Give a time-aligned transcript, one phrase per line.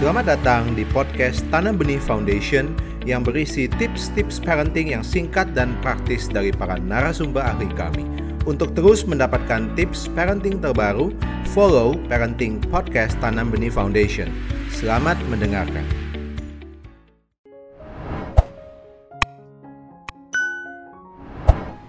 [0.00, 2.72] Selamat datang di podcast Tanam Benih Foundation
[3.04, 8.08] yang berisi tips-tips parenting yang singkat dan praktis dari para narasumber ahli kami.
[8.48, 11.12] Untuk terus mendapatkan tips parenting terbaru,
[11.52, 14.32] follow Parenting Podcast Tanam Benih Foundation.
[14.72, 15.84] Selamat mendengarkan.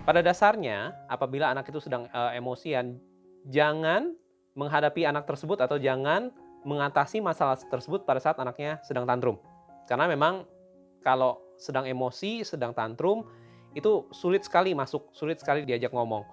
[0.04, 3.00] Pada dasarnya, apabila anak itu sedang uh, emosian,
[3.48, 4.12] jangan
[4.60, 6.30] menghadapi anak tersebut atau jangan
[6.64, 9.40] mengatasi masalah tersebut pada saat anaknya sedang tantrum.
[9.88, 10.48] Karena memang
[11.04, 13.28] kalau sedang emosi, sedang tantrum,
[13.76, 16.24] itu sulit sekali masuk, sulit sekali diajak ngomong.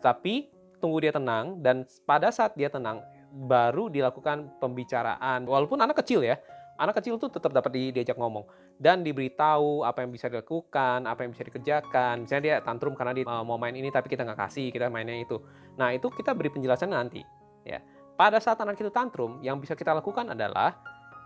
[0.00, 0.48] Tapi
[0.80, 5.44] tunggu dia tenang dan pada saat dia tenang baru dilakukan pembicaraan.
[5.44, 6.40] Walaupun anak kecil ya,
[6.80, 8.48] anak kecil tuh tetap dapat di, diajak ngomong
[8.80, 12.24] dan diberitahu apa yang bisa dilakukan, apa yang bisa dikerjakan.
[12.24, 15.36] Misalnya dia tantrum karena dia mau main ini tapi kita nggak kasih, kita mainnya itu.
[15.76, 17.20] Nah itu kita beri penjelasan nanti.
[17.60, 17.84] Ya,
[18.20, 20.76] pada saat anak itu tantrum, yang bisa kita lakukan adalah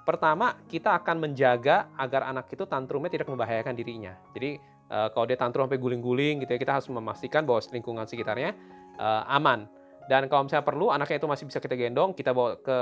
[0.06, 4.14] pertama kita akan menjaga agar anak itu tantrumnya tidak membahayakan dirinya.
[4.30, 4.62] Jadi
[4.94, 8.54] uh, kalau dia tantrum sampai guling-guling gitu ya, kita harus memastikan bahwa lingkungan sekitarnya
[9.02, 9.66] uh, aman.
[10.06, 12.78] Dan kalau misalnya perlu anaknya itu masih bisa kita gendong, kita bawa ke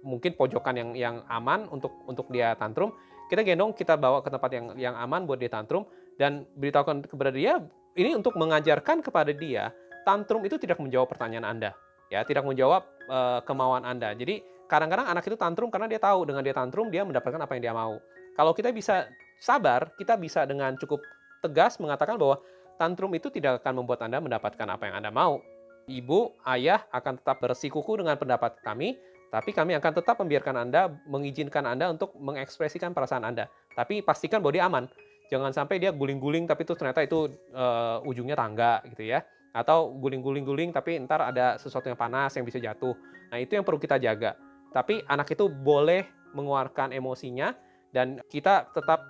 [0.00, 2.96] mungkin pojokan yang yang aman untuk untuk dia tantrum
[3.28, 5.84] kita gendong kita bawa ke tempat yang yang aman buat dia tantrum
[6.16, 7.60] dan beritahukan kepada dia
[7.92, 9.68] ini untuk mengajarkan kepada dia
[10.08, 11.76] tantrum itu tidak menjawab pertanyaan anda
[12.10, 16.42] ya tidak menjawab uh, kemauan anda jadi kadang-kadang anak itu tantrum karena dia tahu dengan
[16.42, 17.96] dia tantrum dia mendapatkan apa yang dia mau
[18.34, 19.06] kalau kita bisa
[19.40, 21.00] sabar kita bisa dengan cukup
[21.40, 22.42] tegas mengatakan bahwa
[22.76, 25.40] tantrum itu tidak akan membuat anda mendapatkan apa yang anda mau
[25.88, 28.98] ibu ayah akan tetap bersikuku dengan pendapat kami
[29.30, 33.46] tapi kami akan tetap membiarkan Anda, mengizinkan Anda untuk mengekspresikan perasaan Anda.
[33.78, 34.84] Tapi pastikan bahwa dia aman.
[35.30, 39.22] Jangan sampai dia guling-guling tapi itu ternyata itu uh, ujungnya tangga gitu ya.
[39.50, 42.94] Atau guling-guling-guling tapi ntar ada sesuatu yang panas yang bisa jatuh.
[43.30, 44.38] Nah itu yang perlu kita jaga.
[44.70, 47.54] Tapi anak itu boleh mengeluarkan emosinya
[47.90, 49.02] dan kita tetap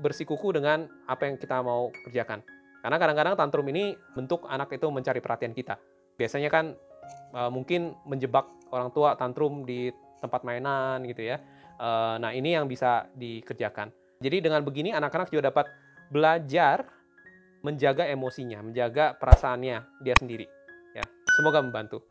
[0.00, 2.44] bersikuku dengan apa yang kita mau kerjakan.
[2.84, 5.80] Karena kadang-kadang tantrum ini bentuk anak itu mencari perhatian kita.
[6.20, 6.76] Biasanya kan
[7.32, 9.88] uh, mungkin menjebak orang tua tantrum di
[10.20, 11.40] tempat mainan gitu ya.
[11.80, 13.92] Uh, nah ini yang bisa dikerjakan.
[14.20, 15.66] Jadi dengan begini anak-anak juga dapat
[16.08, 16.88] belajar
[17.66, 20.46] menjaga emosinya, menjaga perasaannya dia sendiri.
[20.94, 21.02] Ya,
[21.34, 22.06] semoga membantu.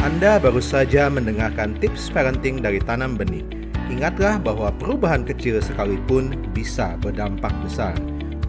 [0.00, 3.44] Anda baru saja mendengarkan tips parenting dari Tanam Benih.
[3.92, 7.94] Ingatlah bahwa perubahan kecil sekalipun bisa berdampak besar.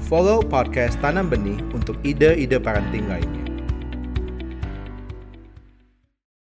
[0.08, 3.53] Follow podcast Tanam Benih untuk ide-ide parenting lainnya.